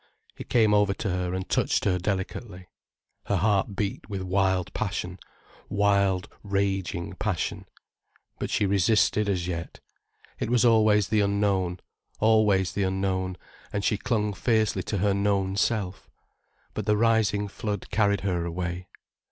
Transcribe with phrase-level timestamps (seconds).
[0.35, 2.65] He came over to her, and touched her delicately.
[3.25, 5.19] Her heart beat with wild passion,
[5.69, 7.65] wild raging passion.
[8.39, 9.79] But she resisted as yet.
[10.39, 11.81] It was always the unknown,
[12.19, 13.37] always the unknown,
[13.71, 16.09] and she clung fiercely to her known self.
[16.73, 18.87] But the rising flood carried her away.